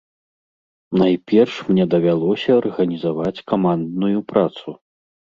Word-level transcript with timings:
Найперш 1.01 1.53
мне 1.67 1.85
давялося 1.93 2.55
арганізаваць 2.61 3.43
камандную 3.51 4.19
працу. 4.33 4.67